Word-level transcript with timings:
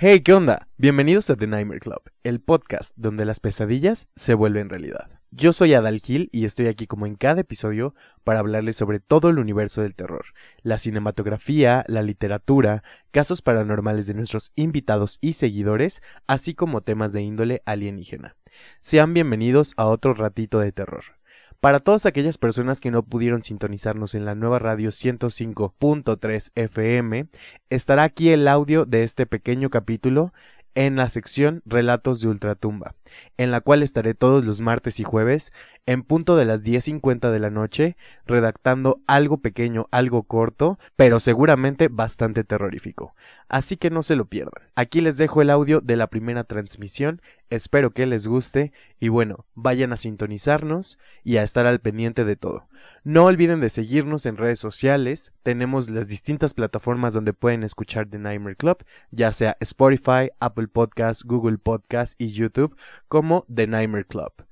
Hey, 0.00 0.20
¿qué 0.20 0.32
onda? 0.32 0.68
Bienvenidos 0.76 1.28
a 1.28 1.34
The 1.34 1.48
Nightmare 1.48 1.80
Club, 1.80 2.00
el 2.22 2.40
podcast 2.40 2.92
donde 2.96 3.24
las 3.24 3.40
pesadillas 3.40 4.06
se 4.14 4.34
vuelven 4.34 4.68
realidad. 4.68 5.10
Yo 5.32 5.52
soy 5.52 5.74
Adal 5.74 5.98
Gil 5.98 6.28
y 6.30 6.44
estoy 6.44 6.68
aquí 6.68 6.86
como 6.86 7.04
en 7.04 7.16
cada 7.16 7.40
episodio 7.40 7.96
para 8.22 8.38
hablarles 8.38 8.76
sobre 8.76 9.00
todo 9.00 9.28
el 9.28 9.40
universo 9.40 9.82
del 9.82 9.96
terror, 9.96 10.26
la 10.62 10.78
cinematografía, 10.78 11.84
la 11.88 12.02
literatura, 12.02 12.84
casos 13.10 13.42
paranormales 13.42 14.06
de 14.06 14.14
nuestros 14.14 14.52
invitados 14.54 15.18
y 15.20 15.32
seguidores, 15.32 16.00
así 16.28 16.54
como 16.54 16.82
temas 16.82 17.12
de 17.12 17.22
índole 17.22 17.62
alienígena. 17.66 18.36
Sean 18.78 19.14
bienvenidos 19.14 19.74
a 19.76 19.86
otro 19.86 20.14
ratito 20.14 20.60
de 20.60 20.70
terror. 20.70 21.17
Para 21.60 21.80
todas 21.80 22.06
aquellas 22.06 22.38
personas 22.38 22.80
que 22.80 22.92
no 22.92 23.02
pudieron 23.02 23.42
sintonizarnos 23.42 24.14
en 24.14 24.24
la 24.24 24.36
nueva 24.36 24.60
radio 24.60 24.90
105.3 24.90 26.52
FM, 26.54 27.26
estará 27.68 28.04
aquí 28.04 28.28
el 28.28 28.46
audio 28.46 28.84
de 28.84 29.02
este 29.02 29.26
pequeño 29.26 29.68
capítulo 29.68 30.32
en 30.76 30.94
la 30.94 31.08
sección 31.08 31.60
Relatos 31.66 32.20
de 32.20 32.28
Ultratumba, 32.28 32.94
en 33.38 33.50
la 33.50 33.60
cual 33.60 33.82
estaré 33.82 34.14
todos 34.14 34.44
los 34.44 34.60
martes 34.60 35.00
y 35.00 35.02
jueves, 35.02 35.52
en 35.86 36.04
punto 36.04 36.36
de 36.36 36.44
las 36.44 36.64
10.50 36.64 37.32
de 37.32 37.38
la 37.40 37.50
noche, 37.50 37.96
redactando 38.24 39.00
algo 39.08 39.38
pequeño, 39.38 39.88
algo 39.90 40.22
corto, 40.22 40.78
pero 40.94 41.18
seguramente 41.18 41.88
bastante 41.88 42.44
terrorífico. 42.44 43.16
Así 43.48 43.76
que 43.76 43.90
no 43.90 44.04
se 44.04 44.14
lo 44.14 44.26
pierdan. 44.26 44.68
Aquí 44.76 45.00
les 45.00 45.16
dejo 45.16 45.42
el 45.42 45.50
audio 45.50 45.80
de 45.80 45.96
la 45.96 46.06
primera 46.06 46.44
transmisión, 46.44 47.20
espero 47.50 47.90
que 47.90 48.06
les 48.06 48.26
guste 48.26 48.72
y 48.98 49.08
bueno, 49.08 49.46
vayan 49.54 49.92
a 49.92 49.96
sintonizarnos 49.96 50.98
y 51.24 51.36
a 51.36 51.42
estar 51.42 51.66
al 51.66 51.80
pendiente 51.80 52.24
de 52.24 52.36
todo. 52.36 52.68
No 53.04 53.24
olviden 53.24 53.60
de 53.60 53.70
seguirnos 53.70 54.26
en 54.26 54.36
redes 54.36 54.58
sociales. 54.58 55.32
Tenemos 55.42 55.88
las 55.90 56.08
distintas 56.08 56.54
plataformas 56.54 57.14
donde 57.14 57.32
pueden 57.32 57.62
escuchar 57.62 58.08
The 58.08 58.18
Nightmare 58.18 58.56
Club, 58.56 58.84
ya 59.10 59.32
sea 59.32 59.56
Spotify, 59.60 60.30
Apple 60.40 60.68
Podcasts, 60.68 61.24
Google 61.24 61.58
Podcasts 61.58 62.16
y 62.18 62.32
YouTube, 62.32 62.76
como 63.08 63.46
The 63.52 63.66
Nightmare 63.66 64.04
Club. 64.04 64.47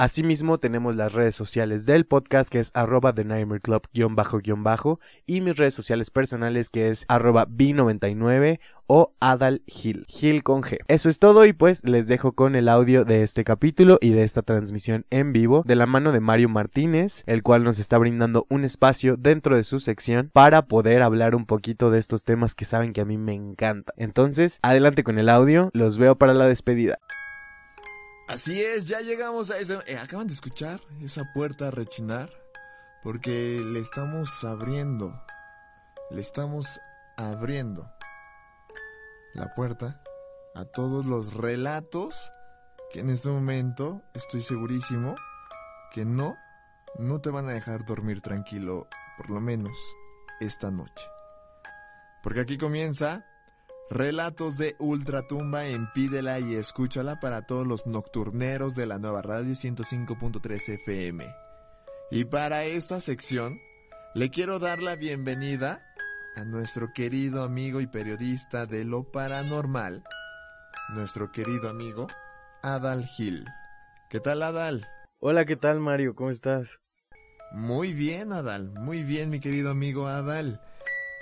Asimismo, 0.00 0.58
tenemos 0.58 0.94
las 0.94 1.14
redes 1.14 1.34
sociales 1.34 1.84
del 1.84 2.06
podcast 2.06 2.52
que 2.52 2.60
es 2.60 2.70
arroba 2.72 3.12
The 3.12 3.24
Nightmare 3.24 3.60
Club 3.60 3.82
guion 3.92 4.14
bajo 4.14 4.38
guion 4.38 4.62
bajo 4.62 5.00
y 5.26 5.40
mis 5.40 5.56
redes 5.56 5.74
sociales 5.74 6.12
personales 6.12 6.70
que 6.70 6.88
es 6.88 7.04
arroba 7.08 7.48
B99 7.48 8.60
o 8.86 9.12
Adal 9.18 9.62
Gil, 9.66 10.06
Gil 10.06 10.44
con 10.44 10.62
G. 10.62 10.78
Eso 10.86 11.08
es 11.08 11.18
todo 11.18 11.46
y 11.46 11.52
pues 11.52 11.84
les 11.84 12.06
dejo 12.06 12.30
con 12.30 12.54
el 12.54 12.68
audio 12.68 13.04
de 13.04 13.24
este 13.24 13.42
capítulo 13.42 13.98
y 14.00 14.10
de 14.10 14.22
esta 14.22 14.42
transmisión 14.42 15.04
en 15.10 15.32
vivo 15.32 15.64
de 15.66 15.74
la 15.74 15.86
mano 15.86 16.12
de 16.12 16.20
Mario 16.20 16.48
Martínez, 16.48 17.24
el 17.26 17.42
cual 17.42 17.64
nos 17.64 17.80
está 17.80 17.98
brindando 17.98 18.46
un 18.50 18.62
espacio 18.62 19.16
dentro 19.16 19.56
de 19.56 19.64
su 19.64 19.80
sección 19.80 20.30
para 20.32 20.66
poder 20.66 21.02
hablar 21.02 21.34
un 21.34 21.44
poquito 21.44 21.90
de 21.90 21.98
estos 21.98 22.24
temas 22.24 22.54
que 22.54 22.64
saben 22.64 22.92
que 22.92 23.00
a 23.00 23.04
mí 23.04 23.18
me 23.18 23.34
encanta. 23.34 23.92
Entonces, 23.96 24.60
adelante 24.62 25.02
con 25.02 25.18
el 25.18 25.28
audio, 25.28 25.70
los 25.72 25.98
veo 25.98 26.16
para 26.16 26.34
la 26.34 26.46
despedida. 26.46 27.00
Así 28.28 28.62
es, 28.62 28.84
ya 28.84 29.00
llegamos 29.00 29.50
a 29.50 29.58
ese... 29.58 29.78
eh, 29.86 29.96
Acaban 29.96 30.26
de 30.26 30.34
escuchar 30.34 30.80
esa 31.00 31.24
puerta 31.32 31.70
rechinar 31.70 32.30
porque 33.02 33.60
le 33.64 33.78
estamos 33.80 34.44
abriendo, 34.44 35.22
le 36.10 36.20
estamos 36.20 36.78
abriendo 37.16 37.90
la 39.34 39.54
puerta 39.54 40.02
a 40.54 40.64
todos 40.64 41.06
los 41.06 41.32
relatos 41.34 42.30
que 42.92 43.00
en 43.00 43.10
este 43.10 43.28
momento 43.28 44.02
estoy 44.14 44.42
segurísimo 44.42 45.14
que 45.92 46.04
no, 46.04 46.36
no 46.98 47.20
te 47.20 47.30
van 47.30 47.48
a 47.48 47.52
dejar 47.52 47.84
dormir 47.86 48.20
tranquilo, 48.20 48.88
por 49.16 49.30
lo 49.30 49.40
menos 49.40 49.76
esta 50.40 50.70
noche. 50.70 51.04
Porque 52.22 52.40
aquí 52.40 52.58
comienza 52.58 53.24
Relatos 53.90 54.58
de 54.58 54.76
Ultratumba 54.78 55.66
en 55.66 55.90
Pídela 55.92 56.38
y 56.40 56.56
escúchala 56.56 57.20
para 57.20 57.46
todos 57.46 57.66
los 57.66 57.86
nocturneros 57.86 58.74
de 58.74 58.84
la 58.84 58.98
nueva 58.98 59.22
radio 59.22 59.54
105.3 59.54 60.74
FM. 60.74 61.24
Y 62.10 62.26
para 62.26 62.64
esta 62.64 63.00
sección, 63.00 63.58
le 64.14 64.28
quiero 64.28 64.58
dar 64.58 64.82
la 64.82 64.94
bienvenida 64.94 65.82
a 66.36 66.44
nuestro 66.44 66.92
querido 66.92 67.42
amigo 67.42 67.80
y 67.80 67.86
periodista 67.86 68.66
de 68.66 68.84
lo 68.84 69.10
paranormal, 69.10 70.04
nuestro 70.90 71.32
querido 71.32 71.70
amigo 71.70 72.08
Adal 72.62 73.06
Gil. 73.06 73.46
¿Qué 74.10 74.20
tal, 74.20 74.42
Adal? 74.42 74.86
Hola, 75.18 75.46
¿qué 75.46 75.56
tal 75.56 75.80
Mario? 75.80 76.14
¿Cómo 76.14 76.28
estás? 76.28 76.82
Muy 77.52 77.94
bien, 77.94 78.34
Adal, 78.34 78.68
muy 78.68 79.02
bien, 79.02 79.30
mi 79.30 79.40
querido 79.40 79.70
amigo 79.70 80.08
Adal. 80.08 80.60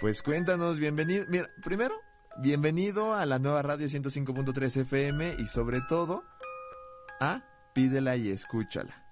Pues 0.01 0.21
cuéntanos, 0.21 0.81
bienvenido. 0.81 1.25
Mira, 1.29 1.49
primero, 1.63 1.95
bienvenido 2.39 3.15
a 3.15 3.25
la 3.27 3.39
nueva 3.39 3.63
radio 3.63 3.87
105.3 3.87 4.83
FM 4.83 5.37
y 5.39 5.47
sobre 5.47 5.81
todo 5.89 6.23
a 7.21 7.43
Pídela 7.75 8.17
y 8.17 8.31
escúchala. 8.31 9.05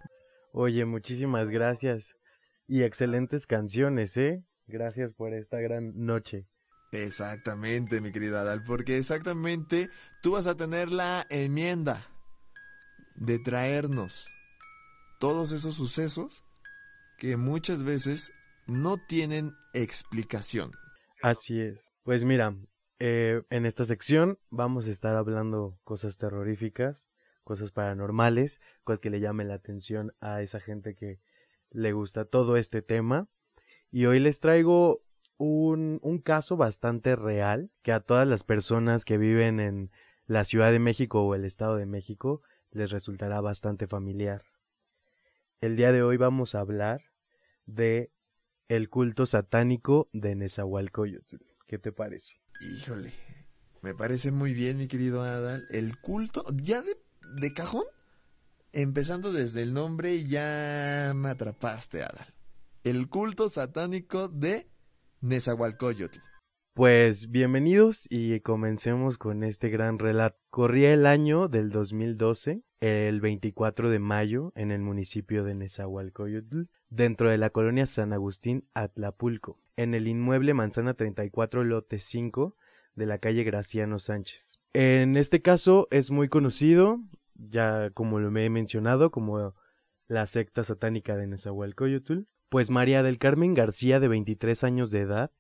Oye, 0.52 0.84
muchísimas 0.84 1.50
gracias. 1.50 2.16
Y 2.66 2.82
excelentes 2.82 3.46
canciones, 3.46 4.16
¿eh? 4.16 4.44
Gracias 4.66 5.12
por 5.12 5.34
esta 5.34 5.60
gran 5.60 5.92
noche. 5.94 6.46
Exactamente, 6.92 8.00
mi 8.00 8.12
querida 8.12 8.42
Adal, 8.42 8.62
porque 8.62 8.98
exactamente 8.98 9.90
tú 10.22 10.32
vas 10.32 10.46
a 10.46 10.54
tener 10.54 10.92
la 10.92 11.26
enmienda 11.28 12.00
de 13.16 13.38
traernos 13.38 14.28
todos 15.18 15.52
esos 15.52 15.74
sucesos 15.74 16.44
que 17.18 17.36
muchas 17.36 17.82
veces 17.82 18.32
no 18.66 18.96
tienen 18.96 19.52
explicación. 19.72 20.70
Así 21.22 21.60
es. 21.60 21.92
Pues 22.04 22.24
mira, 22.24 22.54
eh, 22.98 23.42
en 23.50 23.66
esta 23.66 23.84
sección 23.84 24.38
vamos 24.50 24.86
a 24.86 24.90
estar 24.90 25.16
hablando 25.16 25.78
cosas 25.84 26.16
terroríficas, 26.16 27.08
cosas 27.42 27.72
paranormales, 27.72 28.60
cosas 28.84 29.00
que 29.00 29.10
le 29.10 29.20
llamen 29.20 29.48
la 29.48 29.54
atención 29.54 30.14
a 30.20 30.42
esa 30.42 30.60
gente 30.60 30.94
que 30.94 31.20
le 31.70 31.92
gusta 31.92 32.24
todo 32.24 32.56
este 32.56 32.82
tema. 32.82 33.28
Y 33.90 34.06
hoy 34.06 34.20
les 34.20 34.40
traigo 34.40 35.02
un, 35.36 35.98
un 36.02 36.18
caso 36.18 36.56
bastante 36.56 37.16
real 37.16 37.70
que 37.82 37.92
a 37.92 38.00
todas 38.00 38.26
las 38.26 38.44
personas 38.44 39.04
que 39.04 39.18
viven 39.18 39.60
en 39.60 39.90
la 40.26 40.44
Ciudad 40.44 40.72
de 40.72 40.78
México 40.78 41.22
o 41.22 41.34
el 41.34 41.44
Estado 41.44 41.76
de 41.76 41.86
México 41.86 42.42
les 42.70 42.90
resultará 42.90 43.40
bastante 43.40 43.86
familiar. 43.86 44.42
El 45.60 45.76
día 45.76 45.92
de 45.92 46.02
hoy 46.02 46.16
vamos 46.16 46.54
a 46.54 46.60
hablar 46.60 47.02
de 47.66 48.10
el 48.68 48.88
culto 48.88 49.26
satánico 49.26 50.08
de 50.12 50.34
Nezahualcóyotl. 50.34 51.53
¿Qué 51.66 51.78
te 51.78 51.92
parece? 51.92 52.40
Híjole, 52.60 53.12
me 53.82 53.94
parece 53.94 54.30
muy 54.30 54.54
bien, 54.54 54.78
mi 54.78 54.86
querido 54.86 55.22
Adal. 55.22 55.66
El 55.70 55.98
culto, 55.98 56.44
ya 56.54 56.82
de, 56.82 57.52
cajón, 57.52 57.84
empezando 58.72 59.32
desde 59.32 59.62
el 59.62 59.72
nombre, 59.72 60.24
ya 60.24 61.12
me 61.14 61.30
atrapaste, 61.30 62.02
Adal. 62.02 62.34
El 62.82 63.08
culto 63.08 63.48
satánico 63.48 64.28
de 64.28 64.68
Nezahualcóyotl. 65.20 66.18
Pues 66.74 67.30
bienvenidos 67.30 68.08
y 68.10 68.40
comencemos 68.40 69.16
con 69.16 69.44
este 69.44 69.68
gran 69.68 70.00
relato. 70.00 70.36
Corría 70.50 70.92
el 70.92 71.06
año 71.06 71.46
del 71.46 71.70
2012, 71.70 72.64
el 72.80 73.20
24 73.20 73.90
de 73.90 74.00
mayo, 74.00 74.52
en 74.56 74.72
el 74.72 74.80
municipio 74.80 75.44
de 75.44 75.54
Nezahualcóyotl, 75.54 76.62
dentro 76.90 77.30
de 77.30 77.38
la 77.38 77.50
colonia 77.50 77.86
San 77.86 78.12
Agustín, 78.12 78.68
Atlapulco, 78.74 79.60
en 79.76 79.94
el 79.94 80.08
inmueble 80.08 80.52
Manzana 80.52 80.94
34, 80.94 81.62
lote 81.62 82.00
5, 82.00 82.56
de 82.96 83.06
la 83.06 83.18
calle 83.18 83.44
Graciano 83.44 84.00
Sánchez. 84.00 84.58
En 84.72 85.16
este 85.16 85.42
caso 85.42 85.86
es 85.92 86.10
muy 86.10 86.28
conocido, 86.28 86.98
ya 87.36 87.90
como 87.90 88.18
lo 88.18 88.32
me 88.32 88.46
he 88.46 88.50
mencionado, 88.50 89.12
como 89.12 89.54
la 90.08 90.26
secta 90.26 90.64
satánica 90.64 91.16
de 91.16 91.28
Nezahualcóyotl, 91.28 92.22
pues 92.48 92.70
María 92.70 93.04
del 93.04 93.18
Carmen 93.18 93.54
García, 93.54 94.00
de 94.00 94.08
23 94.08 94.64
años 94.64 94.90
de 94.90 95.02
edad, 95.02 95.30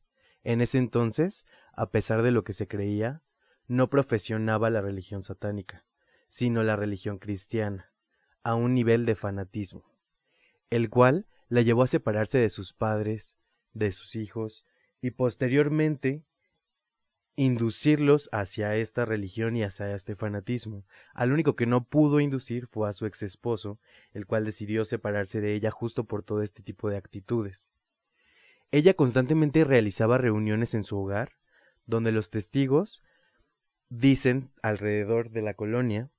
en 0.44 0.60
ese 0.60 0.78
entonces, 0.78 1.46
a 1.72 1.90
pesar 1.90 2.22
de 2.22 2.30
lo 2.30 2.44
que 2.44 2.52
se 2.52 2.68
creía, 2.68 3.22
no 3.66 3.88
profesionaba 3.90 4.70
la 4.70 4.82
religión 4.82 5.22
satánica, 5.22 5.84
sino 6.28 6.62
la 6.62 6.76
religión 6.76 7.18
cristiana, 7.18 7.92
a 8.42 8.54
un 8.54 8.74
nivel 8.74 9.06
de 9.06 9.14
fanatismo, 9.14 9.90
el 10.70 10.90
cual 10.90 11.26
la 11.48 11.62
llevó 11.62 11.82
a 11.82 11.86
separarse 11.86 12.38
de 12.38 12.50
sus 12.50 12.74
padres, 12.74 13.36
de 13.72 13.90
sus 13.90 14.16
hijos, 14.16 14.66
y 15.00 15.12
posteriormente 15.12 16.24
inducirlos 17.36 18.28
hacia 18.32 18.76
esta 18.76 19.04
religión 19.04 19.56
y 19.56 19.64
hacia 19.64 19.92
este 19.94 20.14
fanatismo. 20.14 20.86
Al 21.14 21.32
único 21.32 21.56
que 21.56 21.66
no 21.66 21.84
pudo 21.84 22.20
inducir 22.20 22.66
fue 22.68 22.88
a 22.88 22.92
su 22.92 23.06
ex 23.06 23.22
esposo, 23.22 23.80
el 24.12 24.26
cual 24.26 24.44
decidió 24.44 24.84
separarse 24.84 25.40
de 25.40 25.54
ella 25.54 25.70
justo 25.70 26.04
por 26.04 26.22
todo 26.22 26.42
este 26.42 26.62
tipo 26.62 26.90
de 26.90 26.96
actitudes. 26.96 27.72
Ella 28.74 28.94
constantemente 28.94 29.62
realizaba 29.62 30.18
reuniones 30.18 30.74
en 30.74 30.82
su 30.82 30.98
hogar, 30.98 31.36
donde 31.86 32.10
los 32.10 32.30
testigos 32.30 33.04
dicen 33.88 34.50
alrededor 34.62 35.30
de 35.30 35.42
la 35.42 35.54
colonia 35.54 36.10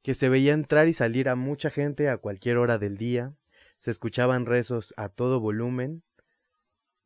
que 0.00 0.14
se 0.14 0.30
veía 0.30 0.54
entrar 0.54 0.88
y 0.88 0.94
salir 0.94 1.28
a 1.28 1.36
mucha 1.36 1.68
gente 1.68 2.08
a 2.08 2.16
cualquier 2.16 2.56
hora 2.56 2.78
del 2.78 2.96
día, 2.96 3.34
se 3.76 3.90
escuchaban 3.90 4.46
rezos 4.46 4.94
a 4.96 5.10
todo 5.10 5.40
volumen, 5.40 6.02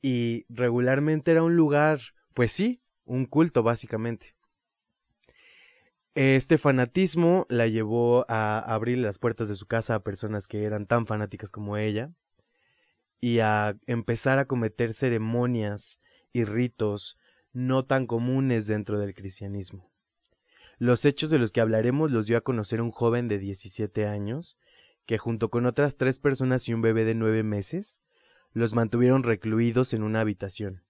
y 0.01 0.47
regularmente 0.49 1.33
era 1.33 1.43
un 1.43 1.57
lugar, 1.57 1.99
pues 2.33 2.53
sí, 2.53 2.81
un 3.05 3.27
culto 3.27 3.65
básicamente. 3.65 4.37
Este 6.15 6.57
fanatismo 6.57 7.47
la 7.49 7.67
llevó 7.67 8.27
a 8.29 8.61
abrir 8.61 8.99
las 8.99 9.19
puertas 9.19 9.49
de 9.49 9.57
su 9.57 9.67
casa 9.67 9.97
a 9.97 10.05
personas 10.05 10.47
que 10.47 10.63
eran 10.63 10.87
tan 10.87 11.09
fanáticas 11.09 11.51
como 11.51 11.79
ella 11.79 12.15
y 13.25 13.39
a 13.39 13.79
empezar 13.87 14.39
a 14.39 14.45
cometer 14.45 14.93
ceremonias 14.93 15.99
y 16.35 16.45
ritos 16.45 17.19
no 17.55 17.87
tan 17.87 18.07
comunes 18.07 18.67
dentro 18.67 18.99
del 18.99 19.15
cristianismo. 19.15 19.91
Los 20.77 21.07
hechos 21.07 21.31
de 21.31 21.39
los 21.39 21.51
que 21.51 21.63
hablaremos 21.63 22.11
los 22.11 22.27
dio 22.27 22.37
a 22.37 22.43
conocer 22.43 22.83
un 22.83 22.91
joven 22.91 23.27
de 23.29 23.39
17 23.39 24.07
años, 24.07 24.59
que 25.07 25.17
junto 25.17 25.49
con 25.49 25.65
otras 25.65 25.97
tres 25.97 26.19
personas 26.19 26.69
y 26.69 26.75
un 26.75 26.83
bebé 26.83 27.07
de 27.07 27.15
nueve 27.15 27.43
meses, 27.43 28.03
los 28.53 28.75
mantuvieron 28.75 29.23
recluidos 29.23 29.95
en 29.95 30.03
una 30.03 30.21
habitación. 30.21 30.85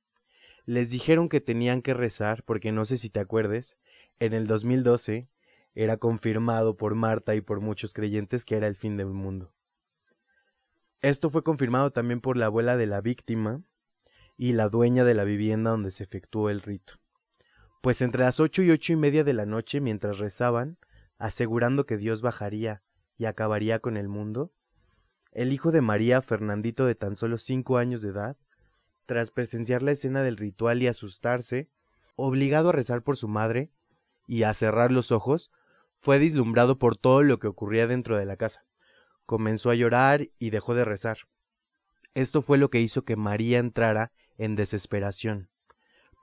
Les 0.66 0.90
dijeron 0.90 1.28
que 1.28 1.40
tenían 1.40 1.82
que 1.82 1.94
rezar 1.94 2.42
porque 2.42 2.72
no 2.72 2.84
sé 2.84 2.96
si 2.96 3.10
te 3.10 3.20
acuerdes, 3.20 3.78
en 4.19 4.32
el 4.32 4.48
2012 4.48 5.28
era 5.76 5.98
confirmado 5.98 6.76
por 6.76 6.96
Marta 6.96 7.36
y 7.36 7.42
por 7.42 7.60
muchos 7.60 7.94
creyentes 7.94 8.44
que 8.44 8.56
era 8.56 8.66
el 8.66 8.75
fin 8.75 8.96
del 8.96 9.06
mundo. 9.06 9.53
Esto 11.04 11.28
fue 11.28 11.44
confirmado 11.44 11.90
también 11.90 12.22
por 12.22 12.38
la 12.38 12.46
abuela 12.46 12.78
de 12.78 12.86
la 12.86 13.02
víctima 13.02 13.62
y 14.38 14.54
la 14.54 14.70
dueña 14.70 15.04
de 15.04 15.12
la 15.12 15.24
vivienda 15.24 15.72
donde 15.72 15.90
se 15.90 16.02
efectuó 16.02 16.48
el 16.48 16.62
rito. 16.62 16.94
Pues 17.82 18.00
entre 18.00 18.24
las 18.24 18.40
ocho 18.40 18.62
y 18.62 18.70
ocho 18.70 18.94
y 18.94 18.96
media 18.96 19.22
de 19.22 19.34
la 19.34 19.44
noche, 19.44 19.82
mientras 19.82 20.16
rezaban, 20.16 20.78
asegurando 21.18 21.84
que 21.84 21.98
Dios 21.98 22.22
bajaría 22.22 22.82
y 23.18 23.26
acabaría 23.26 23.80
con 23.80 23.98
el 23.98 24.08
mundo, 24.08 24.54
el 25.32 25.52
hijo 25.52 25.72
de 25.72 25.82
María, 25.82 26.22
Fernandito 26.22 26.86
de 26.86 26.94
tan 26.94 27.16
solo 27.16 27.36
cinco 27.36 27.76
años 27.76 28.00
de 28.00 28.08
edad, 28.08 28.38
tras 29.04 29.30
presenciar 29.30 29.82
la 29.82 29.90
escena 29.90 30.22
del 30.22 30.38
ritual 30.38 30.82
y 30.82 30.86
asustarse, 30.86 31.68
obligado 32.16 32.70
a 32.70 32.72
rezar 32.72 33.02
por 33.02 33.18
su 33.18 33.28
madre 33.28 33.70
y 34.26 34.44
a 34.44 34.54
cerrar 34.54 34.90
los 34.90 35.12
ojos, 35.12 35.52
fue 35.98 36.18
deslumbrado 36.18 36.78
por 36.78 36.96
todo 36.96 37.22
lo 37.22 37.38
que 37.38 37.48
ocurría 37.48 37.86
dentro 37.86 38.16
de 38.16 38.24
la 38.24 38.38
casa 38.38 38.64
comenzó 39.26 39.70
a 39.70 39.74
llorar 39.74 40.28
y 40.38 40.50
dejó 40.50 40.74
de 40.74 40.84
rezar. 40.84 41.18
Esto 42.14 42.42
fue 42.42 42.58
lo 42.58 42.70
que 42.70 42.80
hizo 42.80 43.04
que 43.04 43.16
María 43.16 43.58
entrara 43.58 44.12
en 44.38 44.54
desesperación, 44.54 45.48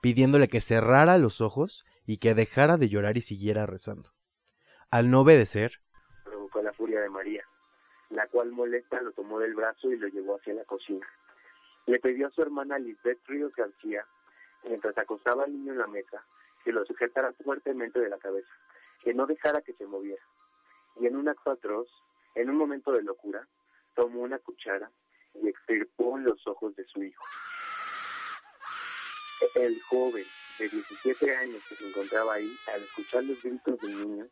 pidiéndole 0.00 0.48
que 0.48 0.60
cerrara 0.60 1.18
los 1.18 1.40
ojos 1.40 1.84
y 2.06 2.18
que 2.18 2.34
dejara 2.34 2.76
de 2.76 2.88
llorar 2.88 3.16
y 3.16 3.20
siguiera 3.20 3.66
rezando. 3.66 4.12
Al 4.90 5.10
no 5.10 5.20
obedecer, 5.20 5.80
provocó 6.24 6.62
la 6.62 6.72
furia 6.72 7.00
de 7.00 7.08
María, 7.08 7.44
la 8.10 8.26
cual 8.28 8.52
molesta 8.52 9.00
lo 9.02 9.12
tomó 9.12 9.38
del 9.38 9.54
brazo 9.54 9.90
y 9.90 9.96
lo 9.96 10.08
llevó 10.08 10.36
hacia 10.36 10.54
la 10.54 10.64
cocina. 10.64 11.06
Le 11.86 11.98
pidió 11.98 12.28
a 12.28 12.30
su 12.30 12.42
hermana 12.42 12.78
Lisbeth 12.78 13.20
Ríos 13.26 13.54
García, 13.54 14.06
mientras 14.64 14.96
acostaba 14.96 15.44
al 15.44 15.52
niño 15.52 15.72
en 15.72 15.78
la 15.78 15.86
mesa, 15.86 16.24
que 16.64 16.72
lo 16.72 16.84
sujetara 16.84 17.32
fuertemente 17.44 18.00
de 18.00 18.08
la 18.08 18.18
cabeza, 18.18 18.52
que 19.02 19.14
no 19.14 19.26
dejara 19.26 19.62
que 19.62 19.72
se 19.74 19.86
moviera. 19.86 20.22
Y 21.00 21.06
en 21.06 21.16
un 21.16 21.28
acto 21.28 21.50
atroz, 21.50 21.88
en 22.34 22.50
un 22.50 22.56
momento 22.56 22.92
de 22.92 23.02
locura, 23.02 23.46
tomó 23.94 24.20
una 24.20 24.38
cuchara 24.38 24.90
y 25.34 25.48
extirpó 25.48 26.18
los 26.18 26.46
ojos 26.46 26.74
de 26.76 26.84
su 26.84 27.02
hijo. 27.02 27.24
El 29.54 29.80
joven 29.82 30.24
de 30.58 30.68
17 30.68 31.36
años 31.36 31.62
que 31.68 31.76
se 31.76 31.88
encontraba 31.88 32.34
ahí, 32.34 32.56
al 32.72 32.82
escuchar 32.82 33.24
los 33.24 33.42
gritos 33.42 33.78
del 33.80 33.98
niño, 33.98 34.26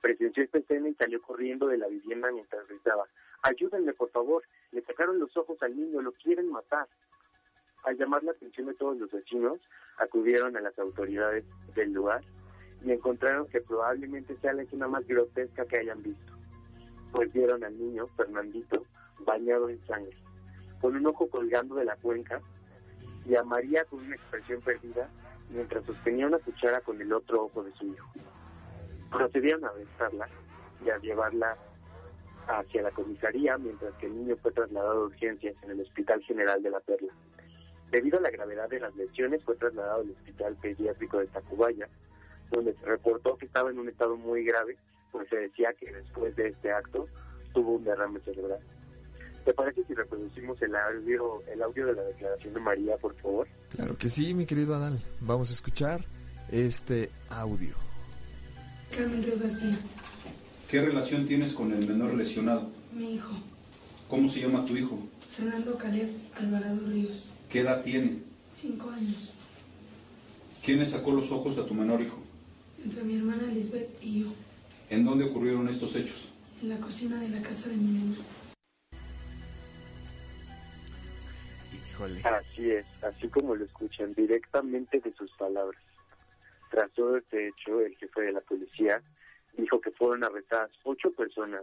presenció 0.00 0.44
esta 0.44 0.58
escena 0.58 0.88
y 0.88 0.94
salió 0.94 1.20
corriendo 1.22 1.66
de 1.66 1.78
la 1.78 1.88
vivienda 1.88 2.30
mientras 2.30 2.66
gritaba, 2.68 3.06
ayúdenme 3.42 3.94
por 3.94 4.10
favor, 4.10 4.44
le 4.72 4.82
sacaron 4.82 5.18
los 5.18 5.34
ojos 5.36 5.60
al 5.62 5.76
niño, 5.76 6.02
lo 6.02 6.12
quieren 6.12 6.50
matar. 6.50 6.86
Al 7.84 7.96
llamar 7.96 8.22
la 8.22 8.32
atención 8.32 8.66
de 8.66 8.74
todos 8.74 8.96
los 8.96 9.10
vecinos, 9.10 9.60
acudieron 9.98 10.56
a 10.56 10.60
las 10.60 10.78
autoridades 10.78 11.44
del 11.74 11.92
lugar 11.92 12.22
y 12.84 12.92
encontraron 12.92 13.48
que 13.48 13.60
probablemente 13.60 14.36
sea 14.38 14.52
la 14.52 14.62
escena 14.62 14.88
más 14.88 15.06
grotesca 15.06 15.66
que 15.66 15.78
hayan 15.78 16.02
visto 16.02 16.33
pues 17.14 17.32
vieron 17.32 17.62
al 17.62 17.78
niño, 17.78 18.08
Fernandito, 18.16 18.84
bañado 19.20 19.68
en 19.68 19.80
sangre, 19.86 20.16
con 20.80 20.96
un 20.96 21.06
ojo 21.06 21.28
colgando 21.28 21.76
de 21.76 21.84
la 21.84 21.94
cuenca, 21.94 22.40
y 23.24 23.36
a 23.36 23.44
María 23.44 23.84
con 23.84 24.00
una 24.00 24.16
expresión 24.16 24.60
perdida 24.62 25.08
mientras 25.48 25.84
sostenía 25.86 26.26
una 26.26 26.40
cuchara 26.40 26.80
con 26.80 27.00
el 27.00 27.12
otro 27.12 27.44
ojo 27.44 27.62
de 27.62 27.72
su 27.74 27.86
hijo. 27.86 28.10
Procedieron 29.10 29.64
a 29.64 29.70
besarla 29.72 30.28
y 30.84 30.90
a 30.90 30.98
llevarla 30.98 31.56
hacia 32.48 32.82
la 32.82 32.90
comisaría 32.90 33.56
mientras 33.58 33.94
que 33.94 34.06
el 34.06 34.16
niño 34.16 34.36
fue 34.42 34.50
trasladado 34.50 35.02
a 35.02 35.06
urgencias 35.06 35.54
en 35.62 35.70
el 35.70 35.80
Hospital 35.80 36.20
General 36.24 36.60
de 36.60 36.70
la 36.70 36.80
Perla. 36.80 37.12
Debido 37.92 38.18
a 38.18 38.22
la 38.22 38.30
gravedad 38.30 38.68
de 38.68 38.80
las 38.80 38.94
lesiones 38.96 39.44
fue 39.44 39.54
trasladado 39.54 40.00
al 40.00 40.10
Hospital 40.10 40.56
Pediátrico 40.56 41.20
de 41.20 41.28
Tacubaya, 41.28 41.88
donde 42.50 42.74
se 42.74 42.84
reportó 42.84 43.38
que 43.38 43.46
estaba 43.46 43.70
en 43.70 43.78
un 43.78 43.88
estado 43.88 44.16
muy 44.16 44.44
grave 44.44 44.76
pues 45.14 45.28
se 45.28 45.36
decía 45.36 45.68
que 45.78 45.92
después 45.92 46.34
de 46.34 46.48
este 46.48 46.72
acto 46.72 47.06
tuvo 47.52 47.76
un 47.76 47.84
derrame 47.84 48.18
cerebral. 48.24 48.58
¿Te 49.44 49.54
parece 49.54 49.84
si 49.84 49.94
reproducimos 49.94 50.60
el 50.60 50.74
audio, 50.74 51.40
el 51.46 51.62
audio 51.62 51.86
de 51.86 51.94
la 51.94 52.02
declaración 52.02 52.52
de 52.52 52.58
María, 52.58 52.96
por 52.96 53.14
favor? 53.22 53.46
Claro 53.68 53.96
que 53.96 54.08
sí, 54.08 54.34
mi 54.34 54.44
querido 54.44 54.74
Adal. 54.74 55.00
Vamos 55.20 55.50
a 55.50 55.52
escuchar 55.52 56.04
este 56.50 57.10
audio. 57.28 57.76
Carmen 58.90 59.22
Ríos 59.22 59.40
García. 59.40 59.78
¿Qué 60.68 60.80
relación 60.84 61.28
tienes 61.28 61.52
con 61.52 61.72
el 61.72 61.86
menor 61.86 62.14
lesionado? 62.14 62.72
Mi 62.92 63.14
hijo. 63.14 63.36
¿Cómo 64.08 64.28
se 64.28 64.40
llama 64.40 64.66
tu 64.66 64.76
hijo? 64.76 64.98
Fernando 65.30 65.78
Caleb 65.78 66.10
Alvarado 66.40 66.88
Ríos. 66.88 67.24
¿Qué 67.48 67.60
edad 67.60 67.84
tiene? 67.84 68.18
Cinco 68.52 68.90
años. 68.90 69.30
¿Quién 70.64 70.80
le 70.80 70.86
sacó 70.86 71.12
los 71.12 71.30
ojos 71.30 71.56
a 71.58 71.66
tu 71.66 71.72
menor 71.72 72.02
hijo? 72.02 72.18
Entre 72.84 73.04
mi 73.04 73.16
hermana 73.16 73.46
Lisbeth 73.52 74.02
y 74.02 74.22
yo. 74.22 74.32
¿En 74.90 75.04
dónde 75.04 75.24
ocurrieron 75.24 75.68
estos 75.68 75.96
hechos? 75.96 76.32
En 76.62 76.68
la 76.68 76.78
cocina 76.78 77.18
de 77.20 77.28
la 77.30 77.42
casa 77.42 77.70
de 77.70 77.76
mi 77.76 77.98
mamá. 77.98 78.16
Híjole. 81.72 82.20
Así 82.22 82.70
es, 82.70 82.86
así 83.02 83.28
como 83.28 83.54
lo 83.54 83.64
escuchan, 83.64 84.14
directamente 84.14 85.00
de 85.00 85.12
sus 85.14 85.30
palabras. 85.32 85.80
Tras 86.70 86.90
todo 86.92 87.16
este 87.16 87.48
hecho, 87.48 87.80
el 87.80 87.96
jefe 87.96 88.20
de 88.20 88.32
la 88.32 88.40
policía 88.40 89.02
dijo 89.56 89.80
que 89.80 89.90
fueron 89.92 90.24
arrestadas 90.24 90.70
ocho 90.82 91.10
personas, 91.12 91.62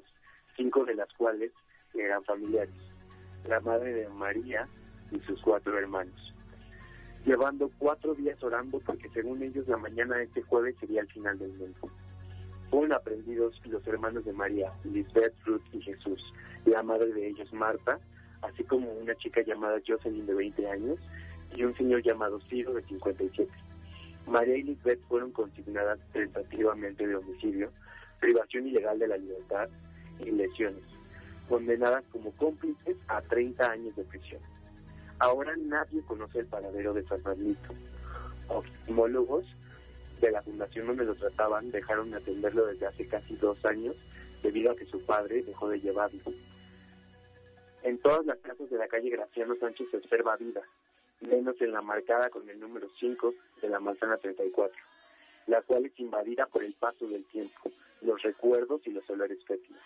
cinco 0.55 0.85
de 0.85 0.95
las 0.95 1.11
cuales 1.13 1.51
eran 1.93 2.23
familiares, 2.23 2.73
la 3.47 3.59
madre 3.59 3.93
de 3.93 4.09
María 4.09 4.67
y 5.11 5.19
sus 5.21 5.41
cuatro 5.41 5.77
hermanos, 5.77 6.33
llevando 7.25 7.69
cuatro 7.77 8.15
días 8.15 8.41
orando 8.41 8.79
porque 8.79 9.09
según 9.09 9.43
ellos 9.43 9.67
la 9.67 9.77
mañana 9.77 10.17
de 10.17 10.23
este 10.23 10.41
jueves 10.43 10.75
sería 10.79 11.01
el 11.01 11.07
final 11.07 11.37
del 11.37 11.51
mundo. 11.53 11.91
Fueron 12.71 12.93
aprendidos 12.93 13.61
los 13.65 13.85
hermanos 13.85 14.23
de 14.23 14.31
María, 14.31 14.71
Lisbeth, 14.85 15.33
Ruth 15.45 15.61
y 15.73 15.81
Jesús, 15.81 16.33
la 16.63 16.81
madre 16.81 17.07
de 17.07 17.27
ellos, 17.27 17.51
Marta, 17.51 17.99
así 18.41 18.63
como 18.63 18.89
una 18.93 19.13
chica 19.15 19.41
llamada 19.41 19.81
Jocelyn 19.85 20.25
de 20.25 20.33
20 20.33 20.69
años 20.69 20.97
y 21.53 21.65
un 21.65 21.75
señor 21.75 22.01
llamado 22.01 22.39
Ciro 22.49 22.73
de 22.73 22.81
57. 22.83 23.51
María 24.25 24.55
y 24.55 24.63
Lisbeth 24.63 25.01
fueron 25.09 25.31
consignadas 25.31 25.99
tentativamente 26.13 27.05
de 27.05 27.15
homicidio, 27.17 27.71
privación 28.21 28.67
ilegal 28.67 28.97
de 28.99 29.07
la 29.09 29.17
libertad 29.17 29.67
y 30.19 30.31
lesiones, 30.31 30.83
condenadas 31.49 32.05
como 32.13 32.31
cómplices 32.37 32.95
a 33.09 33.21
30 33.21 33.69
años 33.69 33.95
de 33.97 34.05
prisión. 34.05 34.41
Ahora 35.19 35.57
nadie 35.57 36.01
conoce 36.03 36.39
el 36.39 36.45
paradero 36.45 36.93
de 36.93 37.03
Fernandito. 37.03 37.73
Oftalmólogos 38.47 39.45
de 40.21 40.31
la 40.31 40.43
fundación 40.43 40.87
donde 40.87 41.05
lo 41.05 41.15
trataban 41.15 41.71
dejaron 41.71 42.11
de 42.11 42.17
atenderlo 42.17 42.67
desde 42.67 42.85
hace 42.85 43.07
casi 43.07 43.35
dos 43.35 43.63
años 43.65 43.95
debido 44.43 44.71
a 44.71 44.75
que 44.75 44.85
su 44.85 45.03
padre 45.05 45.41
dejó 45.43 45.67
de 45.69 45.79
llevarlo. 45.79 46.21
En 47.83 47.97
todas 47.97 48.25
las 48.25 48.37
casas 48.39 48.69
de 48.69 48.77
la 48.77 48.87
calle 48.87 49.09
Graciano 49.09 49.55
Sánchez 49.55 49.89
se 49.89 49.97
observa 49.97 50.37
vida, 50.37 50.61
menos 51.21 51.59
en 51.61 51.71
la 51.71 51.81
marcada 51.81 52.29
con 52.29 52.47
el 52.49 52.59
número 52.59 52.87
5 52.99 53.33
de 53.61 53.69
la 53.69 53.79
manzana 53.79 54.17
34, 54.17 54.77
la 55.47 55.61
cual 55.63 55.85
es 55.85 55.99
invadida 55.99 56.45
por 56.45 56.63
el 56.63 56.73
paso 56.73 57.07
del 57.07 57.25
tiempo, 57.25 57.71
los 58.01 58.21
recuerdos 58.21 58.81
y 58.85 58.91
los 58.91 59.09
olores 59.09 59.43
fétidos. 59.45 59.81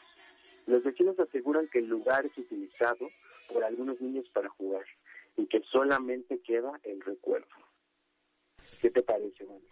Los 0.67 0.83
vecinos 0.83 1.17
aseguran 1.19 1.67
que 1.69 1.79
el 1.79 1.87
lugar 1.87 2.25
es 2.25 2.37
utilizado 2.37 3.07
por 3.53 3.63
algunos 3.63 4.01
niños 4.01 4.25
para 4.33 4.49
jugar 4.49 4.85
y 5.37 5.45
que 5.45 5.61
solamente 5.71 6.39
queda 6.39 6.79
el 6.83 7.01
recuerdo. 7.01 7.47
¿Qué 8.81 8.89
te 8.89 9.01
parece, 9.01 9.45
mami? 9.45 9.67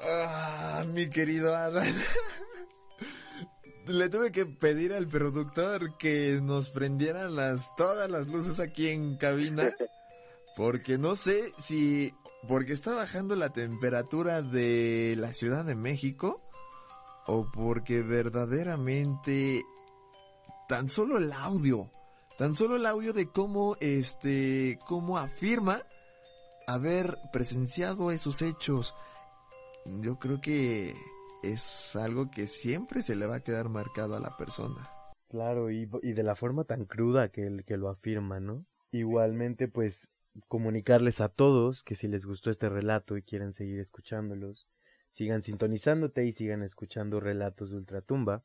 Ah, 0.00 0.84
mi 0.86 1.08
querido 1.08 1.56
Adam. 1.56 1.84
Le 3.86 4.08
tuve 4.08 4.32
que 4.32 4.46
pedir 4.46 4.94
al 4.94 5.06
productor 5.06 5.98
que 5.98 6.40
nos 6.42 6.70
prendieran 6.70 7.36
las 7.36 7.76
todas 7.76 8.10
las 8.10 8.26
luces 8.26 8.60
aquí 8.60 8.88
en 8.88 9.16
cabina. 9.16 9.74
Porque 10.56 10.98
no 10.98 11.16
sé 11.16 11.52
si. 11.58 12.14
Porque 12.48 12.72
está 12.72 12.94
bajando 12.94 13.36
la 13.36 13.50
temperatura 13.50 14.42
de 14.42 15.16
la 15.18 15.32
Ciudad 15.32 15.64
de 15.64 15.74
México. 15.74 16.40
o 17.26 17.50
porque 17.52 18.02
verdaderamente 18.02 19.62
tan 20.68 20.88
solo 20.88 21.18
el 21.18 21.32
audio, 21.32 21.90
tan 22.38 22.54
solo 22.54 22.76
el 22.76 22.86
audio 22.86 23.12
de 23.12 23.30
cómo 23.30 23.76
este 23.80 24.78
cómo 24.86 25.18
afirma 25.18 25.82
haber 26.66 27.18
presenciado 27.32 28.10
esos 28.10 28.42
hechos. 28.42 28.94
Yo 29.86 30.18
creo 30.18 30.40
que 30.40 30.94
es 31.42 31.94
algo 31.96 32.30
que 32.30 32.46
siempre 32.46 33.02
se 33.02 33.16
le 33.16 33.26
va 33.26 33.36
a 33.36 33.40
quedar 33.40 33.68
marcado 33.68 34.16
a 34.16 34.20
la 34.20 34.36
persona. 34.36 34.88
Claro, 35.28 35.70
y, 35.70 35.86
de 35.86 36.22
la 36.22 36.34
forma 36.34 36.64
tan 36.64 36.84
cruda 36.84 37.28
que, 37.28 37.46
el, 37.46 37.64
que 37.64 37.76
lo 37.76 37.88
afirma, 37.88 38.40
¿no? 38.40 38.64
Igualmente, 38.92 39.68
pues, 39.68 40.12
comunicarles 40.48 41.20
a 41.20 41.28
todos 41.28 41.82
que 41.82 41.94
si 41.94 42.08
les 42.08 42.24
gustó 42.24 42.50
este 42.50 42.68
relato 42.68 43.16
y 43.16 43.22
quieren 43.22 43.52
seguir 43.52 43.78
escuchándolos, 43.80 44.68
sigan 45.10 45.42
sintonizándote 45.42 46.24
y 46.24 46.32
sigan 46.32 46.62
escuchando 46.62 47.20
relatos 47.20 47.70
de 47.70 47.76
Ultratumba. 47.76 48.42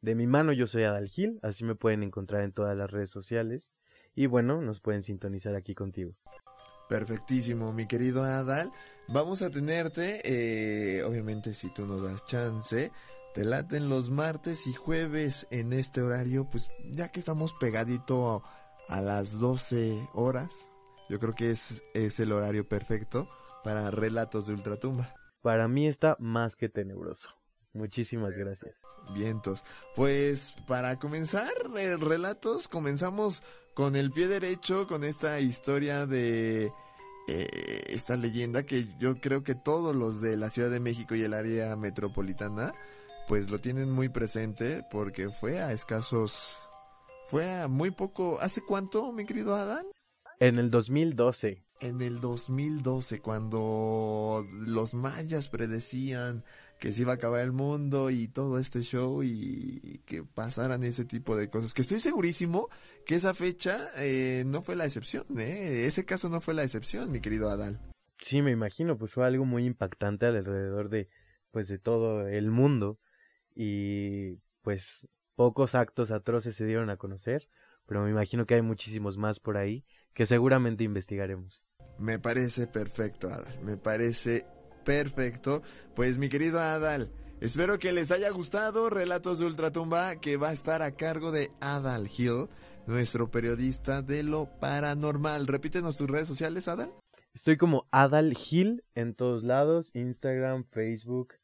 De 0.00 0.14
mi 0.14 0.26
mano 0.26 0.52
yo 0.52 0.66
soy 0.66 0.84
Adal 0.84 1.08
Gil, 1.08 1.38
así 1.42 1.64
me 1.64 1.74
pueden 1.74 2.02
encontrar 2.02 2.42
en 2.42 2.52
todas 2.52 2.76
las 2.76 2.90
redes 2.90 3.10
sociales 3.10 3.70
y 4.14 4.26
bueno, 4.26 4.62
nos 4.62 4.80
pueden 4.80 5.02
sintonizar 5.02 5.54
aquí 5.54 5.74
contigo. 5.74 6.14
Perfectísimo, 6.90 7.72
mi 7.72 7.86
querido 7.86 8.24
Adal. 8.24 8.72
Vamos 9.06 9.42
a 9.42 9.50
tenerte, 9.50 10.22
eh, 10.24 11.04
obviamente 11.04 11.54
si 11.54 11.72
tú 11.72 11.86
nos 11.86 12.02
das 12.02 12.26
chance, 12.26 12.90
te 13.32 13.44
laten 13.44 13.88
los 13.88 14.10
martes 14.10 14.66
y 14.66 14.72
jueves 14.72 15.46
en 15.52 15.72
este 15.72 16.02
horario, 16.02 16.50
pues 16.50 16.68
ya 16.90 17.06
que 17.12 17.20
estamos 17.20 17.52
pegadito 17.52 18.42
a 18.88 19.00
las 19.00 19.38
12 19.38 20.08
horas, 20.14 20.68
yo 21.08 21.20
creo 21.20 21.32
que 21.32 21.52
es, 21.52 21.84
es 21.94 22.18
el 22.18 22.32
horario 22.32 22.68
perfecto 22.68 23.28
para 23.62 23.92
relatos 23.92 24.48
de 24.48 24.54
Ultratumba. 24.54 25.14
Para 25.42 25.68
mí 25.68 25.86
está 25.86 26.16
más 26.18 26.56
que 26.56 26.68
tenebroso. 26.68 27.30
Muchísimas 27.72 28.36
gracias. 28.36 28.80
Vientos. 29.14 29.62
Pues 29.94 30.56
para 30.66 30.96
comenzar 30.96 31.52
eh, 31.76 31.96
relatos, 31.96 32.66
comenzamos 32.66 33.44
con 33.80 33.96
el 33.96 34.10
pie 34.10 34.28
derecho, 34.28 34.86
con 34.86 35.04
esta 35.04 35.40
historia 35.40 36.04
de 36.04 36.70
eh, 37.28 37.82
esta 37.86 38.14
leyenda 38.18 38.64
que 38.64 38.86
yo 38.98 39.18
creo 39.22 39.42
que 39.42 39.54
todos 39.54 39.96
los 39.96 40.20
de 40.20 40.36
la 40.36 40.50
Ciudad 40.50 40.68
de 40.68 40.80
México 40.80 41.14
y 41.14 41.22
el 41.22 41.32
área 41.32 41.74
metropolitana 41.76 42.74
pues 43.26 43.50
lo 43.50 43.58
tienen 43.58 43.90
muy 43.90 44.10
presente 44.10 44.84
porque 44.90 45.30
fue 45.30 45.62
a 45.62 45.72
escasos, 45.72 46.58
fue 47.24 47.50
a 47.50 47.68
muy 47.68 47.90
poco, 47.90 48.38
¿hace 48.42 48.60
cuánto 48.60 49.12
mi 49.12 49.24
querido 49.24 49.54
Adán? 49.54 49.86
En 50.40 50.58
el 50.58 50.70
2012. 50.70 51.64
En 51.80 52.02
el 52.02 52.20
2012, 52.20 53.20
cuando 53.22 54.46
los 54.52 54.92
mayas 54.92 55.48
predecían 55.48 56.44
que 56.80 56.94
se 56.94 57.02
iba 57.02 57.12
a 57.12 57.16
acabar 57.16 57.42
el 57.42 57.52
mundo 57.52 58.08
y 58.08 58.26
todo 58.26 58.58
este 58.58 58.80
show 58.80 59.22
y 59.22 60.00
que 60.06 60.24
pasaran 60.24 60.82
ese 60.82 61.04
tipo 61.04 61.36
de 61.36 61.50
cosas. 61.50 61.74
Que 61.74 61.82
estoy 61.82 62.00
segurísimo 62.00 62.70
que 63.04 63.16
esa 63.16 63.34
fecha 63.34 63.78
eh, 63.98 64.44
no 64.46 64.62
fue 64.62 64.76
la 64.76 64.86
excepción, 64.86 65.26
¿eh? 65.38 65.84
Ese 65.84 66.06
caso 66.06 66.30
no 66.30 66.40
fue 66.40 66.54
la 66.54 66.64
excepción, 66.64 67.12
mi 67.12 67.20
querido 67.20 67.50
Adal. 67.50 67.78
Sí, 68.18 68.40
me 68.40 68.50
imagino, 68.50 68.96
pues 68.96 69.12
fue 69.12 69.26
algo 69.26 69.44
muy 69.44 69.66
impactante 69.66 70.24
alrededor 70.24 70.88
de, 70.88 71.10
pues 71.50 71.68
de 71.68 71.78
todo 71.78 72.26
el 72.26 72.50
mundo 72.50 72.98
y 73.54 74.36
pues 74.62 75.06
pocos 75.34 75.74
actos 75.74 76.10
atroces 76.10 76.56
se 76.56 76.64
dieron 76.64 76.88
a 76.88 76.96
conocer, 76.96 77.46
pero 77.84 78.02
me 78.04 78.10
imagino 78.10 78.46
que 78.46 78.54
hay 78.54 78.62
muchísimos 78.62 79.18
más 79.18 79.38
por 79.38 79.58
ahí 79.58 79.84
que 80.14 80.24
seguramente 80.24 80.84
investigaremos. 80.84 81.66
Me 81.98 82.18
parece 82.18 82.66
perfecto, 82.66 83.28
Adal. 83.28 83.60
Me 83.62 83.76
parece 83.76 84.46
perfecto. 84.84 85.62
Pues 85.94 86.18
mi 86.18 86.28
querido 86.28 86.60
Adal, 86.60 87.10
espero 87.40 87.78
que 87.78 87.92
les 87.92 88.10
haya 88.10 88.30
gustado 88.30 88.90
Relatos 88.90 89.38
de 89.38 89.46
Ultratumba, 89.46 90.16
que 90.16 90.36
va 90.36 90.50
a 90.50 90.52
estar 90.52 90.82
a 90.82 90.92
cargo 90.92 91.32
de 91.32 91.50
Adal 91.60 92.08
Hill, 92.16 92.48
nuestro 92.86 93.30
periodista 93.30 94.02
de 94.02 94.22
lo 94.22 94.46
paranormal. 94.60 95.46
Repítenos 95.46 95.96
tus 95.96 96.08
redes 96.08 96.28
sociales, 96.28 96.68
Adal. 96.68 96.92
Estoy 97.34 97.56
como 97.56 97.86
Adal 97.90 98.36
Hill 98.36 98.84
en 98.94 99.14
todos 99.14 99.44
lados, 99.44 99.94
Instagram, 99.94 100.64
Facebook 100.70 101.34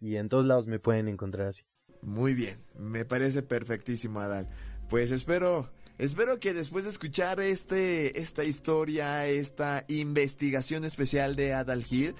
y 0.00 0.16
en 0.16 0.28
todos 0.28 0.44
lados 0.44 0.66
me 0.66 0.78
pueden 0.78 1.08
encontrar 1.08 1.48
así. 1.48 1.62
Muy 2.02 2.34
bien, 2.34 2.58
me 2.78 3.04
parece 3.04 3.42
perfectísimo, 3.42 4.20
Adal. 4.20 4.48
Pues 4.88 5.10
espero 5.10 5.70
Espero 5.98 6.38
que 6.38 6.52
después 6.52 6.84
de 6.84 6.90
escuchar 6.90 7.40
este, 7.40 8.20
esta 8.20 8.44
historia, 8.44 9.26
esta 9.26 9.86
investigación 9.88 10.84
especial 10.84 11.36
de 11.36 11.54
Adal 11.54 11.86
Hill, 11.88 12.14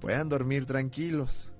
puedan 0.00 0.28
dormir 0.28 0.66
tranquilos. 0.66 1.52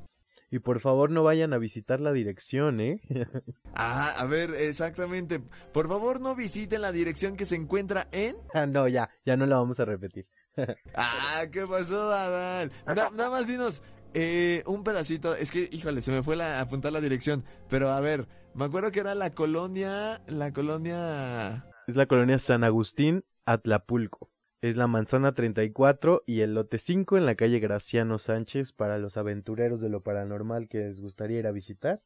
Y 0.52 0.58
por 0.58 0.80
favor 0.80 1.10
no 1.10 1.22
vayan 1.22 1.52
a 1.52 1.58
visitar 1.58 2.00
la 2.00 2.12
dirección, 2.12 2.80
¿eh? 2.80 3.00
ah, 3.76 4.12
a 4.18 4.26
ver, 4.26 4.54
exactamente. 4.54 5.40
Por 5.72 5.86
favor 5.86 6.20
no 6.20 6.34
visiten 6.34 6.82
la 6.82 6.90
dirección 6.90 7.36
que 7.36 7.46
se 7.46 7.54
encuentra 7.54 8.08
en... 8.10 8.36
Ah, 8.54 8.66
no, 8.66 8.88
ya, 8.88 9.10
ya 9.24 9.36
no 9.36 9.46
la 9.46 9.56
vamos 9.56 9.78
a 9.78 9.84
repetir. 9.84 10.26
ah, 10.96 11.44
¿qué 11.52 11.66
pasó, 11.66 12.10
Adal? 12.12 12.72
nada 12.86 13.30
más 13.30 13.46
dinos, 13.46 13.80
eh, 14.12 14.64
un 14.66 14.82
pedacito, 14.82 15.36
es 15.36 15.52
que, 15.52 15.68
híjole, 15.70 16.02
se 16.02 16.10
me 16.10 16.24
fue 16.24 16.42
a 16.42 16.60
apuntar 16.60 16.92
la 16.92 17.00
dirección, 17.00 17.44
pero 17.68 17.90
a 17.90 18.00
ver, 18.00 18.26
me 18.54 18.64
acuerdo 18.64 18.90
que 18.90 19.00
era 19.00 19.14
la 19.14 19.30
colonia, 19.30 20.20
la 20.26 20.52
colonia... 20.52 21.64
Es 21.86 21.94
la 21.94 22.06
colonia 22.06 22.40
San 22.40 22.64
Agustín, 22.64 23.24
Atlapulco. 23.46 24.30
Es 24.62 24.76
la 24.76 24.86
manzana 24.86 25.32
34 25.32 26.22
y 26.26 26.42
el 26.42 26.52
lote 26.52 26.78
5 26.78 27.16
en 27.16 27.24
la 27.24 27.34
calle 27.34 27.60
Graciano 27.60 28.18
Sánchez 28.18 28.74
para 28.74 28.98
los 28.98 29.16
aventureros 29.16 29.80
de 29.80 29.88
lo 29.88 30.02
paranormal 30.02 30.68
que 30.68 30.80
les 30.80 31.00
gustaría 31.00 31.38
ir 31.38 31.46
a 31.46 31.50
visitar. 31.50 32.02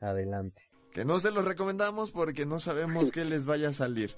Adelante. 0.00 0.68
Que 0.92 1.04
no 1.04 1.20
se 1.20 1.30
los 1.30 1.44
recomendamos 1.44 2.10
porque 2.10 2.44
no 2.44 2.58
sabemos 2.58 3.12
qué 3.12 3.24
les 3.24 3.46
vaya 3.46 3.68
a 3.68 3.72
salir. 3.72 4.16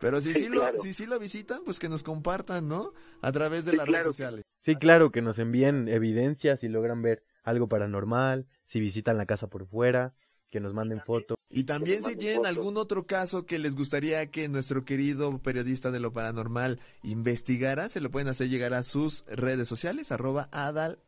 Pero 0.00 0.22
si 0.22 0.32
sí, 0.32 0.48
lo, 0.48 0.62
si 0.80 0.94
sí 0.94 1.04
lo 1.04 1.18
visitan, 1.18 1.60
pues 1.62 1.78
que 1.78 1.90
nos 1.90 2.02
compartan, 2.02 2.68
¿no? 2.68 2.94
A 3.20 3.32
través 3.32 3.66
de 3.66 3.74
las 3.74 3.86
redes 3.86 4.04
sociales. 4.04 4.42
Sí, 4.58 4.76
claro, 4.76 5.10
que 5.10 5.20
nos 5.20 5.38
envíen 5.38 5.88
evidencias 5.88 6.60
si 6.60 6.68
logran 6.68 7.02
ver 7.02 7.22
algo 7.44 7.68
paranormal, 7.68 8.46
si 8.64 8.80
visitan 8.80 9.18
la 9.18 9.26
casa 9.26 9.48
por 9.48 9.66
fuera, 9.66 10.14
que 10.50 10.60
nos 10.60 10.72
manden 10.72 11.02
fotos. 11.02 11.35
Y 11.48 11.64
también 11.64 12.02
si 12.02 12.16
tienen 12.16 12.44
algún 12.44 12.76
otro 12.76 13.06
caso 13.06 13.46
que 13.46 13.58
les 13.58 13.76
gustaría 13.76 14.26
que 14.30 14.48
nuestro 14.48 14.84
querido 14.84 15.38
periodista 15.38 15.90
de 15.90 16.00
lo 16.00 16.12
paranormal 16.12 16.80
investigara, 17.02 17.88
se 17.88 18.00
lo 18.00 18.10
pueden 18.10 18.28
hacer 18.28 18.48
llegar 18.48 18.74
a 18.74 18.82
sus 18.82 19.24
redes 19.28 19.68
sociales, 19.68 20.10
arroba 20.10 20.48
Adal 20.50 20.98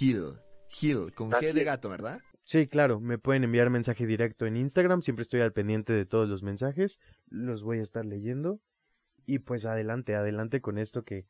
Hill. 0.00 0.38
Hill, 0.80 1.12
con 1.14 1.30
G 1.30 1.52
de 1.52 1.64
gato, 1.64 1.88
¿verdad? 1.88 2.20
Sí, 2.42 2.66
claro, 2.66 3.00
me 3.00 3.18
pueden 3.18 3.44
enviar 3.44 3.70
mensaje 3.70 4.06
directo 4.06 4.46
en 4.46 4.56
Instagram, 4.56 5.02
siempre 5.02 5.22
estoy 5.22 5.40
al 5.40 5.52
pendiente 5.52 5.92
de 5.92 6.04
todos 6.04 6.28
los 6.28 6.42
mensajes, 6.42 7.00
los 7.28 7.62
voy 7.62 7.78
a 7.78 7.82
estar 7.82 8.04
leyendo. 8.04 8.60
Y 9.26 9.38
pues 9.38 9.64
adelante, 9.64 10.14
adelante 10.16 10.60
con 10.60 10.76
esto 10.76 11.04
que, 11.04 11.26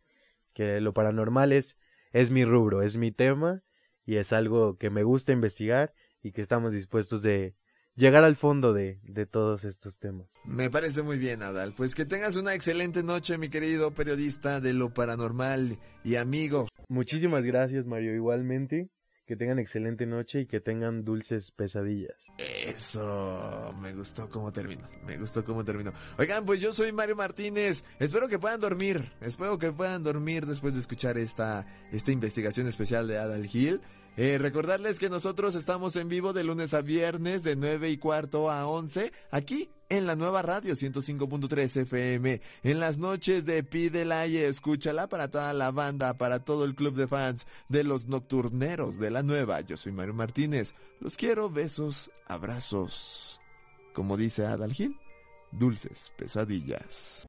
que 0.55 0.81
lo 0.81 0.93
paranormal 0.93 1.53
es, 1.53 1.79
es 2.13 2.31
mi 2.31 2.45
rubro, 2.45 2.83
es 2.83 2.97
mi 2.97 3.13
tema 3.13 3.63
y 4.05 4.17
es 4.17 4.33
algo 4.33 4.77
que 4.79 4.91
me 4.91 5.05
gusta 5.05 5.33
investigar 5.33 5.95
y 6.23 6.33
que 6.33 6.41
estamos 6.41 6.73
dispuestos 6.73 7.23
de 7.23 7.55
llegar 7.97 8.25
al 8.25 8.37
fondo 8.37 8.73
de, 8.73 9.01
de 9.03 9.27
todos 9.27 9.65
estos 9.65 9.99
temas. 9.99 10.29
Me 10.45 10.71
parece 10.71 11.03
muy 11.03 11.19
bien, 11.19 11.43
Adal. 11.43 11.75
Pues 11.75 11.95
que 11.95 12.05
tengas 12.05 12.37
una 12.37 12.55
excelente 12.55 13.03
noche, 13.03 13.39
mi 13.39 13.49
querido 13.49 13.93
periodista 13.93 14.61
de 14.61 14.73
lo 14.73 14.93
paranormal 14.93 15.79
y 16.03 16.17
amigo. 16.17 16.69
Muchísimas 16.89 17.45
gracias, 17.45 17.87
Mario, 17.87 18.15
igualmente. 18.15 18.89
Que 19.27 19.37
tengan 19.37 19.59
excelente 19.59 20.05
noche 20.05 20.41
y 20.41 20.47
que 20.47 20.61
tengan 20.61 21.03
dulces 21.03 21.51
pesadillas. 21.51 22.31
Eso, 22.37 23.75
me 23.81 23.95
gustó 23.95 24.29
cómo 24.29 24.53
terminó. 24.53 24.87
Me 25.07 25.17
gustó 25.17 25.43
cómo 25.47 25.65
terminó. 25.65 25.95
Oigan, 26.19 26.45
pues 26.45 26.61
yo 26.61 26.75
soy 26.75 26.93
Mario 26.93 27.17
Martínez. 27.17 27.85
Espero 27.99 28.29
que 28.29 28.39
puedan 28.39 28.61
dormir. 28.61 29.13
Espero 29.23 29.59
que 29.59 29.73
puedan 29.73 30.03
dormir 30.03 30.45
después 30.45 30.75
de 30.75 30.81
escuchar 30.81 31.17
esta, 31.17 31.67
esta 31.91 32.13
investigación 32.13 32.67
especial 32.67 33.09
de 33.09 33.17
Adal 33.17 33.49
Hill. 33.51 33.81
Eh, 34.17 34.39
recordarles 34.39 35.01
que 35.01 35.11
nosotros 35.11 35.57
estamos 35.57 35.97
en 35.97 36.09
vivo 36.09 36.33
de 36.33 36.45
lunes 36.45 36.73
a 36.73 36.83
viernes 36.83 37.43
de 37.43 37.57
9 37.57 37.91
y 37.91 37.97
cuarto 37.97 38.49
a 38.49 38.67
11 38.69 39.13
aquí 39.33 39.69
en 39.89 40.07
la 40.07 40.15
nueva 40.15 40.41
radio 40.43 40.75
105.3 40.75 41.81
FM. 41.83 42.41
En 42.63 42.79
las 42.79 42.99
noches 42.99 43.45
de 43.45 43.65
Pídela 43.65 44.27
y 44.29 44.37
escúchala 44.37 45.09
para 45.09 45.31
toda 45.31 45.53
la 45.53 45.73
banda, 45.73 46.15
para 46.15 46.45
todo 46.45 46.65
el 46.65 46.77
club 46.77 46.95
de 46.95 47.09
fans 47.09 47.47
de 47.69 47.83
los 47.83 48.07
nocturneros 48.07 48.99
de 48.99 49.11
la 49.11 49.25
nueva. 49.25 49.61
Yo 49.63 49.77
soy 49.77 49.91
Mario 49.91 50.15
Martínez. 50.15 50.75
Los 51.01 51.17
quiero, 51.17 51.51
besos, 51.51 52.13
abrazos. 52.27 53.41
Como 53.95 54.17
dice 54.17 54.47
Adal 54.47 54.73
Gil, 54.73 54.97
dulces 55.51 56.13
pesadillas. 56.17 57.27